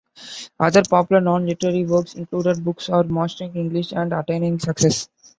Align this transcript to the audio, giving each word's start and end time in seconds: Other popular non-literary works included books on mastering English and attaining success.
Other 0.59 0.81
popular 0.81 1.21
non-literary 1.21 1.85
works 1.85 2.15
included 2.15 2.63
books 2.63 2.89
on 2.89 3.13
mastering 3.13 3.53
English 3.55 3.91
and 3.93 4.11
attaining 4.13 4.57
success. 4.57 5.07